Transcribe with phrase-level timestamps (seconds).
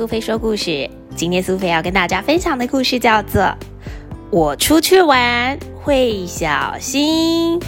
[0.00, 0.88] 苏菲说故事。
[1.14, 3.42] 今天苏菲要跟大家分享的故事叫做
[4.30, 7.60] 《我出去玩会小心》。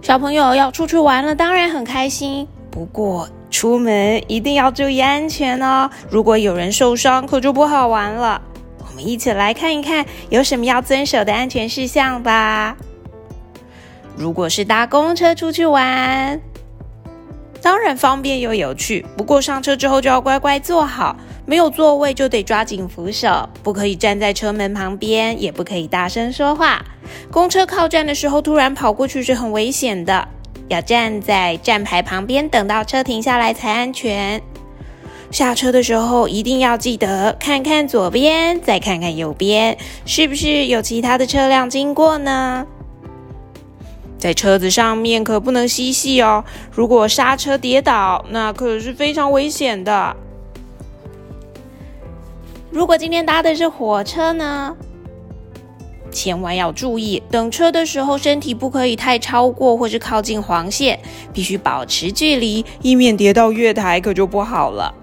[0.00, 2.46] 小朋友要出去玩了，当然很开心。
[2.70, 5.90] 不过出门一定要注意安全哦。
[6.08, 8.40] 如果有人受伤，可就不好玩了。
[8.78, 12.76] 我们一起来看一看有什么要遵守的安全事项吧。
[14.16, 16.40] 如果是搭公车出去玩。
[17.64, 26.84] 当然方便又有趣，不过上车之后就要乖乖坐好，没有座位就得抓紧扶手，不可以站在车门旁边，也不可以大声说话。
[27.30, 30.28] 公车靠站的时候突然跑过去是很危险的，
[30.68, 34.42] 要站在站牌旁边，等到车停下来才安全。
[35.30, 42.66] 下车的时候一定要记得看看左边，再看看右边，是不是有其他的车辆经过呢？
[44.24, 46.42] 在车子上面可不能嬉戏哦！
[46.72, 50.16] 如果刹车跌倒，那可是非常危险的。
[52.70, 54.74] 如果今天搭的是火车呢，
[56.10, 60.98] 千万要注意，等车的时候身体不可以太超过或是靠近黄线，
[61.30, 64.94] 必须保持距离，以免跌到月台，可就不好了。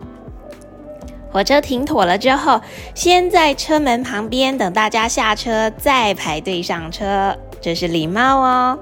[1.31, 2.59] 火车停妥了之后，
[2.95, 8.79] 先在车门旁边等大家下车，再排队上车，这是礼貌哦。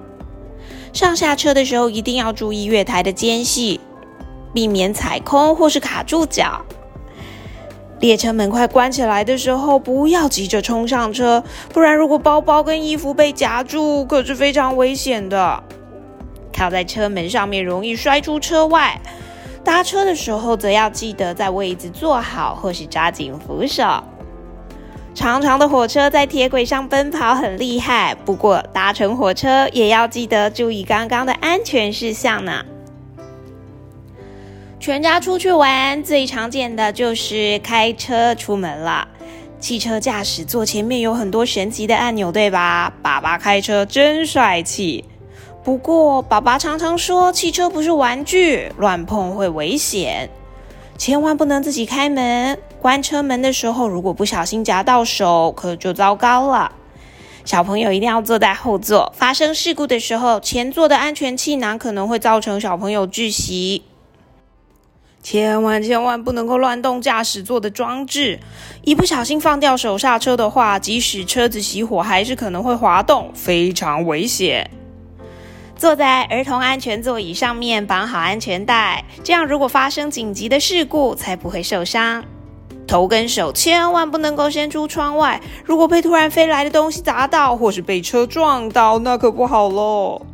[0.92, 3.80] 上下车的时候一定要注意月台的间隙，
[4.54, 6.62] 避免踩空或是卡住脚。
[8.00, 15.64] 列车门快关起来的时候，不要急着冲上车，不然如果包包跟衣服被夹住，可是非常危险的。
[16.54, 19.00] 靠在车门上面容易摔出车外。
[19.64, 23.84] 搭车的时候则要记得在位置坐好，或是抓紧扶手。
[25.16, 32.64] 长长的火车在铁轨上奔跑很厉害，不过搭乘火车也要记得注意刚刚的安全事项呢。
[34.80, 39.06] 全家出去玩最常见的就是开车出门了。
[39.59, 42.94] 汽车驾驶座前面有很多神奇的按钮，对吧？
[43.02, 45.03] 爸爸开车真帅气。
[45.66, 50.30] 不过爸爸常常说，汽车不是玩具，乱碰会危险。
[50.98, 56.72] 千万不能自己开门，关车门的时候，如果不小心夹到手，可就糟糕了。
[57.44, 63.84] 小朋友一定要坐在后座，发生事故的时候，前座的安全气囊可能会造成小朋友窒息。
[65.22, 68.39] 千万千万不能够乱动驾驶座的装置，
[68.84, 74.72] 一不小心放掉手刹车的话，即使车子熄火，还是可能会滑动，非常危险。
[75.75, 82.23] 坐在儿童安全座椅上面，绑好安全带，这样如果发生紧急的事故，才不会受伤。
[82.89, 90.25] 头跟手千万不能够伸出窗外，如果被突然飞来的东西砸到，或是被车撞到，那可不好喽。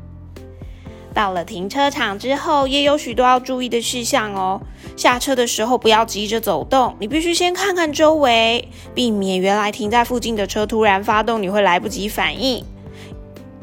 [1.13, 4.61] 到了停车场之后，也有许多要注意的事项哦。
[4.95, 12.63] 下车的时候不要急着走动，你必须先看看周围，避免原来停在附近的车突然发动，你会来不及反应。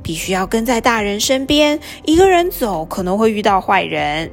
[0.03, 4.31] 必须要跟在大人身边，一个人走可能会遇到坏人。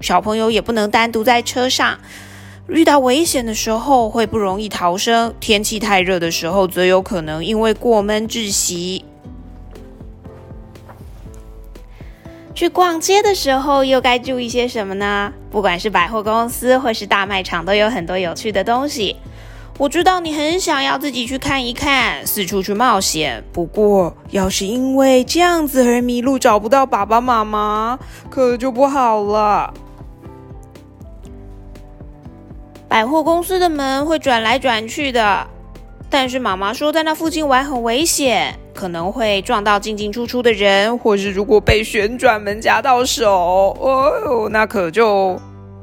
[0.00, 1.98] 小朋友也不能单独在车上，
[2.68, 5.34] 遇到危险的时候会不容易逃生。
[5.38, 9.04] 天气太热的时候，则有可能因为过闷窒息。
[12.54, 15.32] 去逛街的时候又该注意些什么呢？
[15.50, 19.16] 不管是百货公司或是大卖场，都有很多有趣的东西。
[19.76, 23.42] 我知道你很想要自己去看一看，四处去冒险。
[23.52, 27.98] 不过，要是因为这样子而迷路，找不到爸爸妈妈，
[28.30, 29.74] 可就不好了。
[32.94, 35.48] 百货公司的门会转来转去的，
[36.08, 45.36] 但是妈妈说在那附近玩很危险，可能会撞到进进出出的人，或是如果被旋转门夹到手，哦，那可就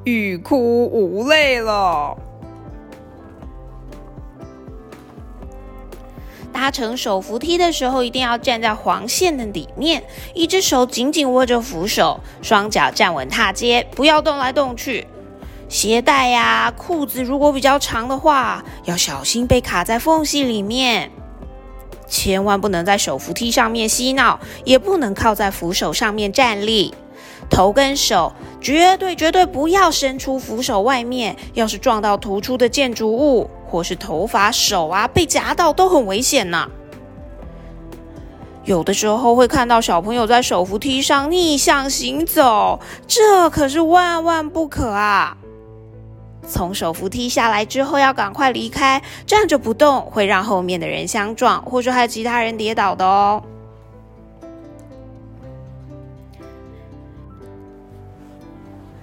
[0.05, 2.17] 欲哭无泪了。
[6.53, 10.01] 搭乘手扶梯的时候，一定要站在黄线的里面，
[10.33, 15.05] 一只手紧紧握着扶手，双脚站稳踏阶，不要动来动去。
[15.71, 21.09] 鞋带呀、裤子如果比较长的话，要小心被卡在缝隙里面。
[22.09, 26.93] 千万不能在手扶梯上面嬉闹，也不能靠在扶手上面站立。
[27.49, 33.49] 头跟手绝对绝对不要伸出扶手外面，要是撞到突出的建筑物。
[33.65, 36.69] 或是头发、手啊被夹到都很危险呢。
[38.65, 45.37] 有的时候会看到小朋友在手扶梯上逆向行走，这可是万万不可啊！
[46.47, 53.43] 从手扶梯下来之后要赶快离开，站着不动会让后面的人相撞，或者还有其他人跌倒的哦。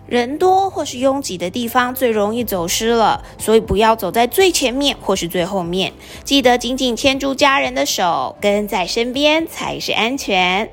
[0.06, 5.92] 人多或是拥挤的地方最容易走失了，所以不要走在最前面或是最后面。
[6.24, 10.70] 记得紧紧牵住家人的手，跟在身边才是安全。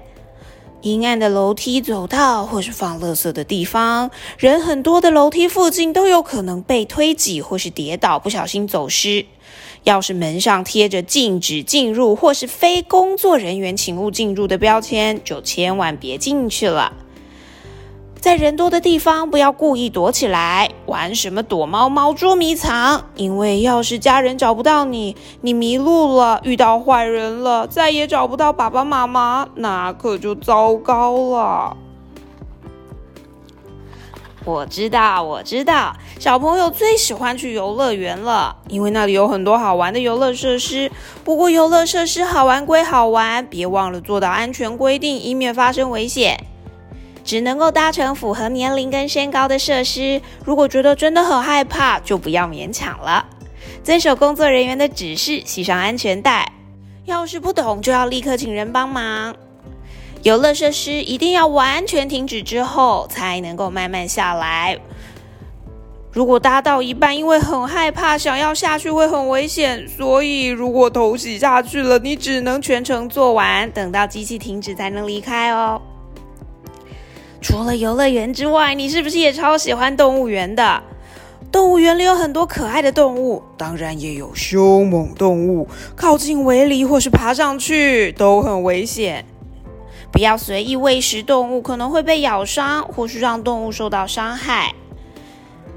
[0.85, 9.25] 阴暗的楼梯走道或是放垃圾的地方，人很多的楼梯附近都有可能被推挤或是跌倒，不小心走失。
[9.81, 16.93] 要是门上贴着禁止进入或是非工作人员请勿进入的标签，就千万别进去了。
[18.25, 31.77] 在人多的地方，不要故意躲起来玩什么躲猫猫、捉迷藏，因为要是家人找不到你，你迷路了，遇到坏人了，再也找不到爸爸妈妈，那可就糟糕了。
[34.43, 40.91] 我知道，我知道，小朋友最喜欢去游乐园了，因为那里有很多好玩的游乐设施。
[41.23, 46.44] 不过，游乐设施好玩归好玩，别忘了做到安全规定，以免发生危险。
[47.25, 50.21] 只能够搭乘符合年龄跟身高的设施。
[50.45, 53.25] 如果觉得真的很害怕，就不要勉强了。
[53.83, 56.53] 遵守工作人员的指示，系上安全带。
[57.05, 59.35] 要是不懂，就要立刻请人帮忙。
[60.23, 64.77] 游乐设施一定要完全停止之后，才能够慢慢下来。
[66.11, 75.81] 如果搭到一半，因为很害怕，想要下去会很危险，所以如果头洗下去了，你只能全程做完，等到机器停止才能离开哦。
[77.45, 80.81] 除了游乐园之外，你是不是也超喜欢动物园的？
[81.51, 85.67] 动物园里有很多可爱的动物，当然也有凶猛动物。
[85.95, 89.23] 靠近围篱或是爬上去都很危险，
[90.11, 94.73] 不要随意喂食动物，可能会被咬伤或是让动物受到伤害。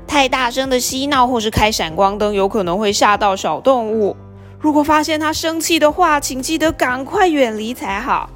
[0.06, 4.16] 太大声的嬉闹或是开闪光灯，有可能会吓到小动物。
[4.58, 8.30] 如果发现它生气的话，请记得赶快远离才好。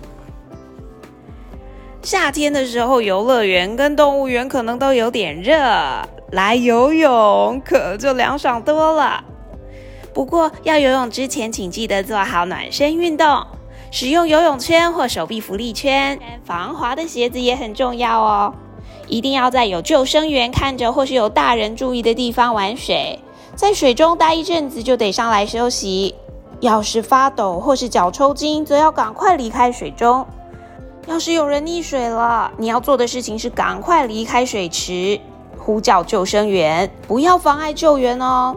[2.02, 5.54] 夏天的时候，游乐园跟动物园可能都有点热，
[6.32, 9.22] 来游泳可就凉爽多了。
[10.12, 13.46] 不过要游泳之前，请记得做好暖身运动，
[13.92, 18.52] 使用游泳圈或手臂浮力圈，防滑的鞋子也很重要哦。
[19.06, 23.20] 一定要在有救生员看着或是有大人注意的地方玩水，
[23.54, 26.14] 在水中待一阵子就得上来休息。
[26.60, 30.26] 要是发抖或是脚抽筋，则要赶快离开水中。
[31.06, 35.20] 要是有人溺水了，你要做的事情是赶快离开水池，
[35.58, 38.56] 呼叫救生员，不要妨碍救援哦。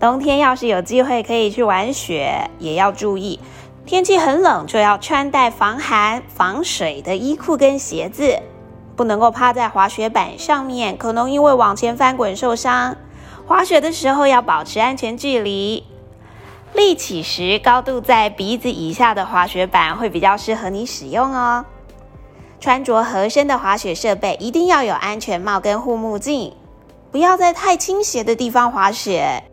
[0.00, 3.38] 冬天要是有机会可以去玩雪，也要注意，
[3.84, 8.38] 天气很冷就要穿戴防寒、防水的衣裤跟鞋子，
[8.96, 12.96] 不能够趴在滑雪板上面，可能因为往前翻滚受伤。
[13.46, 15.84] 滑雪的时候要保持安全距离。
[16.74, 21.64] 立起时，高度在鼻子以下的滑雪板会比较适合你使用哦。
[22.60, 26.52] 穿着合身的滑雪设备，一定要有安全帽跟护目镜。
[27.10, 29.44] 不要在太倾斜的地方滑雪，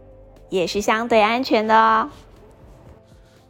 [0.50, 2.10] 也是相对安全的哦。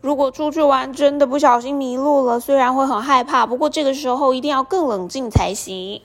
[0.02, 6.02] 如果出去玩真的不小心迷路了，虽然会很害怕，不过这个时候一定要更冷静才行。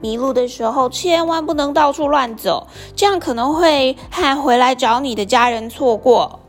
[0.00, 6.40] 迷路的时候，千万不能到处乱走，这样可能会和回来找你的家人错过。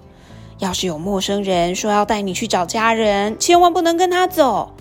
[0.60, 4.72] 要是有陌生人说要带你去找家人，千万不能跟他走。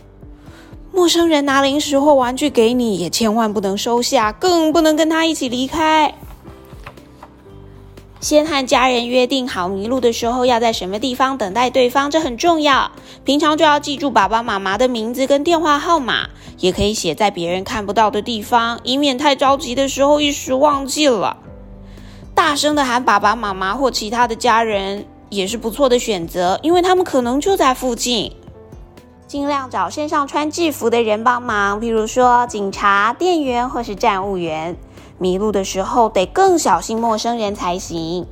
[0.92, 6.14] 陌生人拿零食或玩具给你，也千万不能收下，更不能跟他一起离开。
[8.26, 12.90] 先和家人约定好迷路的时候要在什么地方等待对方，这很重要。
[13.22, 16.26] 平常就要记住爸爸妈妈的名字跟电话号码，
[16.58, 21.36] 也可以写在别人看不到的地方，以免太着急的时候一时忘记了。
[22.34, 28.32] 大声的喊爸爸妈妈或其他的家人也是不错的选择，因为他们可能就在附近。
[29.28, 34.76] 尽量找身上穿制服的人帮忙，比如说警察、店员或是站务员。
[35.18, 38.26] 迷路的时候得更小心陌生人才行。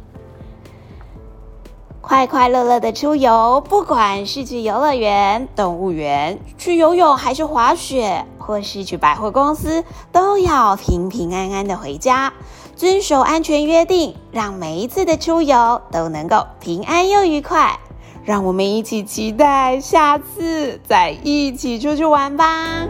[2.00, 12.34] 快快乐乐的出游，不管是去游乐园、动物园、去游泳，还是滑雪，或是去百货公司，都要平平安安的回家，
[12.76, 17.78] 遵守安全约定，让每一次的出游都能够平安又愉快。
[18.22, 22.86] 让我们一起期待下次再一起出去玩吧。